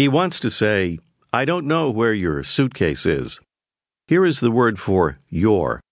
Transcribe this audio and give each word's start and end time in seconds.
He 0.00 0.08
wants 0.08 0.40
to 0.40 0.50
say, 0.50 0.98
I 1.30 1.44
don't 1.44 1.66
know 1.66 1.90
where 1.90 2.14
your 2.14 2.42
suitcase 2.42 3.04
is. 3.04 3.38
Here 4.08 4.24
is 4.24 4.40
the 4.40 4.50
word 4.50 4.80
for 4.80 5.18
your. 5.28 5.82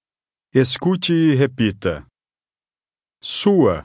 Escute 0.54 1.10
e 1.10 1.36
repita. 1.36 2.06
Sua. 3.20 3.84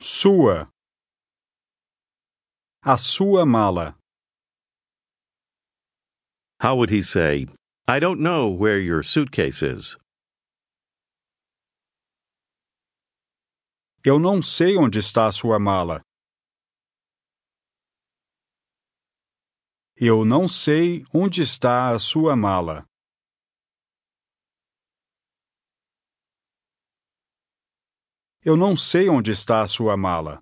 Sua. 0.00 0.66
A 2.84 2.98
sua 2.98 3.46
mala. 3.46 3.94
How 6.58 6.74
would 6.74 6.90
he 6.90 7.02
say, 7.02 7.46
I 7.86 8.00
don't 8.00 8.18
know 8.18 8.48
where 8.48 8.80
your 8.80 9.04
suitcase 9.04 9.62
is? 9.62 9.96
Eu 14.04 14.18
não 14.18 14.42
sei 14.42 14.76
onde 14.76 14.98
está 14.98 15.28
a 15.28 15.32
sua 15.32 15.60
mala. 15.60 16.02
Eu 20.02 20.24
não 20.24 20.48
sei 20.48 21.04
onde 21.12 21.42
está 21.42 21.90
a 21.90 21.98
sua 21.98 22.34
mala. 22.34 22.86
Eu 28.42 28.56
não 28.56 28.74
sei 28.74 29.10
onde 29.10 29.30
está 29.30 29.60
a 29.60 29.68
sua 29.68 29.98
mala. 29.98 30.40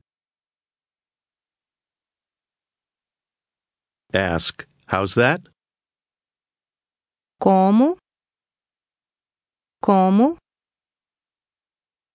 Ask, 4.15 4.63
How's 4.87 5.15
that? 5.17 5.43
Como? 7.41 7.97
Como? 9.83 10.37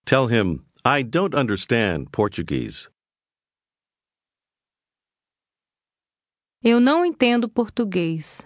Tell 0.06 0.28
him, 0.28 0.64
I 0.82 1.02
don't 1.02 1.34
understand 1.34 2.10
Portuguese. 2.10 2.88
Eu 6.66 6.80
não 6.80 7.04
entendo 7.04 7.46
português. 7.46 8.40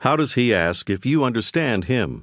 How 0.00 0.16
does 0.16 0.36
he 0.36 0.54
ask 0.54 0.88
if 0.88 1.04
you 1.04 1.24
understand 1.24 1.86
him? 1.90 2.22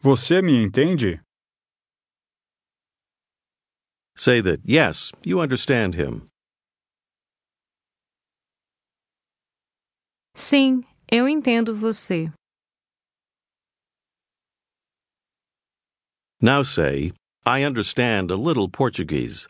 Você 0.00 0.42
me 0.42 0.62
entende? 0.62 1.22
Say 4.14 4.42
that, 4.42 4.60
yes, 4.66 5.12
you 5.24 5.40
understand 5.40 5.94
him. 5.96 6.28
Sim, 10.36 10.82
eu 11.10 11.26
entendo 11.26 11.74
você. 11.74 12.30
Now 16.42 16.64
say, 16.64 17.14
I 17.44 17.64
understand 17.64 18.30
a 18.30 18.36
little 18.36 18.68
Portuguese. 18.68 19.48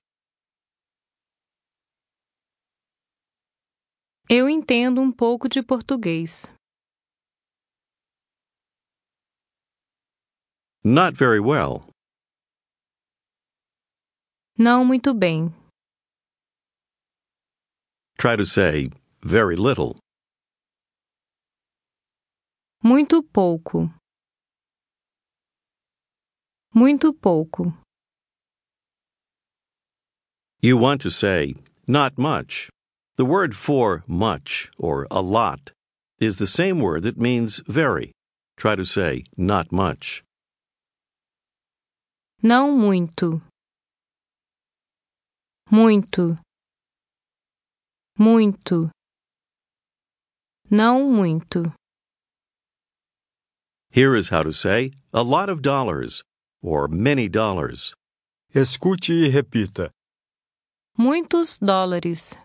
Eu 4.31 4.49
entendo 4.49 5.03
um 5.03 5.13
pouco 5.13 5.47
de 5.47 5.63
português. 5.63 6.51
Not 10.83 11.19
very 11.19 11.39
well. 11.39 11.87
Não 14.59 14.87
muito 14.87 15.13
bem. 15.13 15.55
Try 18.17 18.39
to 18.39 18.47
say, 18.47 18.89
very 19.23 19.57
little. 19.57 19.99
Muito 22.83 23.23
pouco. 23.23 23.91
Muito 26.75 27.13
pouco. 27.13 27.75
You 30.61 30.79
want 30.79 31.03
to 31.03 31.11
say, 31.11 31.55
not 31.87 32.17
much. 32.17 32.71
The 33.17 33.27
word 33.27 33.55
for 33.55 34.05
much 34.07 34.71
or 34.79 35.07
a 35.11 35.21
lot 35.21 35.73
is 36.19 36.39
the 36.39 36.47
same 36.47 36.81
word 36.81 37.03
that 37.03 37.19
means 37.19 37.61
very. 37.67 38.13
Try 38.57 38.77
to 38.77 38.85
say, 38.85 39.25
not 39.37 39.71
much. 39.71 40.23
Não 42.43 42.71
muito. 42.73 43.43
Muito. 45.71 46.39
Muito. 48.19 48.91
Não 50.71 51.11
muito. 51.11 51.75
Here 53.91 54.17
is 54.17 54.31
how 54.31 54.43
to 54.43 54.53
say, 54.53 54.93
a 55.13 55.23
lot 55.23 55.51
of 55.51 55.61
dollars 55.61 56.23
or 56.63 56.89
many 56.89 57.29
dollars. 57.29 57.95
Escute 58.55 59.13
e 59.13 59.29
repita. 59.29 59.91
Muitos 60.97 61.59
dólares. 61.59 62.37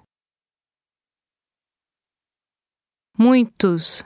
Muitos. 3.17 4.03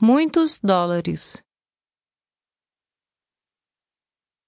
Muitos 0.00 0.58
dólares. 0.58 1.42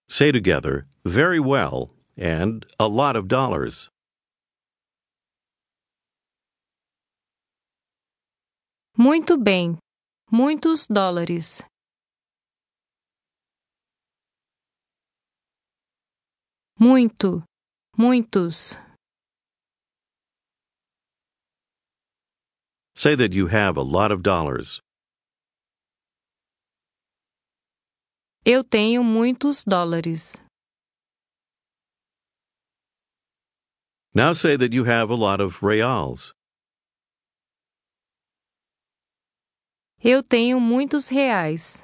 Say 0.08 0.30
together, 0.30 0.86
very 1.04 1.40
well 1.40 1.94
and 2.16 2.66
a 2.78 2.86
lot 2.86 3.16
of 3.16 3.28
dollars. 3.28 3.88
Muito 8.96 9.36
bem. 9.36 9.78
Muitos 10.30 10.86
dólares. 10.86 11.62
Muito. 16.78 17.44
Muitos. 17.96 18.76
Say 22.96 23.14
that 23.14 23.32
you 23.32 23.46
have 23.48 23.76
a 23.76 23.82
lot 23.82 24.10
of 24.10 24.22
dollars. 24.22 24.80
Eu 28.44 28.62
tenho 28.64 29.02
muitos 29.02 29.64
dólares. 29.64 30.40
Now 34.12 34.32
say 34.32 34.56
that 34.56 34.72
you 34.72 34.84
have 34.84 35.10
a 35.10 35.16
lot 35.16 35.40
of 35.40 35.62
reals. 35.62 36.34
Eu 39.98 40.22
tenho 40.22 40.60
muitos 40.60 41.08
reais. 41.08 41.82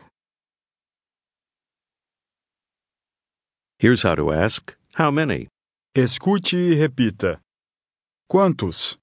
Here's 3.78 4.02
how 4.02 4.14
to 4.14 4.30
ask, 4.30 4.76
how 5.00 5.10
many? 5.10 5.48
Escute 5.96 6.52
e 6.52 6.74
repita. 6.74 7.40
Quantos? 8.30 8.98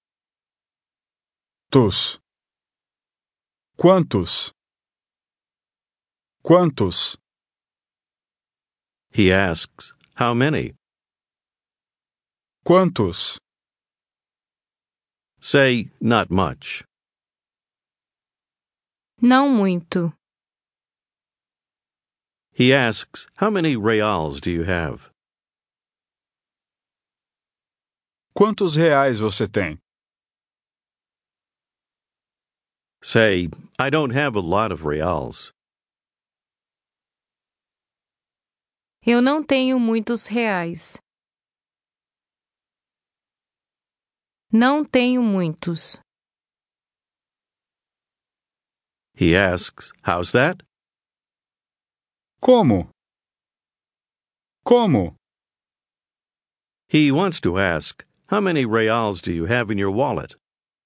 Tos. 1.72 2.19
Quantos? 3.75 4.52
Quantos? 6.44 7.18
He 9.12 9.31
asks, 9.34 9.96
how 10.13 10.36
many? 10.36 10.75
Quantos? 12.63 13.40
Say, 15.41 15.90
not 16.00 16.30
much. 16.30 16.84
Não 19.19 19.50
muito. 19.50 20.13
He 22.52 22.72
asks, 22.72 23.25
how 23.38 23.50
many 23.50 23.75
reals 23.75 24.40
do 24.40 24.52
you 24.52 24.66
have? 24.66 25.09
Quantos 28.38 28.75
reais 28.75 29.18
você 29.18 29.48
tem? 29.48 29.80
Say, 33.02 33.48
I 33.80 33.90
don't 33.90 34.14
have 34.14 34.38
a 34.38 34.40
lot 34.40 34.72
of 34.72 34.86
reals. 34.86 35.52
Eu 39.04 39.24
não 39.24 39.44
tenho 39.44 39.80
muitos 39.80 40.28
reais. 40.28 41.00
Não 44.54 44.86
tenho 44.86 45.24
muitos. 45.24 45.98
He 49.16 49.36
asks, 49.36 49.92
how's 50.06 50.31
that? 50.34 50.63
Como? 52.39 52.92
Como? 54.63 55.16
He 56.88 57.12
wants 57.12 57.42
to 57.42 57.57
ask, 57.57 58.06
how 58.27 58.41
many 58.41 58.65
reals 58.65 59.21
do 59.21 59.31
you 59.31 59.45
have 59.45 59.71
in 59.71 59.77
your 59.77 59.91
wallet? 59.91 60.35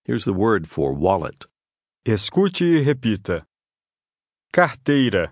Here's 0.05 0.25
the 0.25 0.33
word 0.33 0.67
for 0.67 0.93
wallet. 0.93 1.45
Escute 2.05 2.61
e 2.61 2.85
repita. 2.85 3.45
Carteira. 4.53 5.31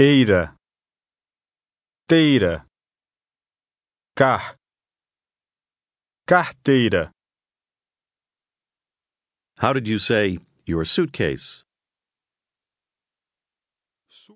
Eira. 0.00 0.54
Teira. 2.08 2.64
Car. 4.16 4.40
Carteira. 6.26 7.10
How 9.58 9.72
did 9.72 9.86
you 9.86 10.00
say, 10.00 10.38
your 10.66 10.84
suitcase? 10.84 11.62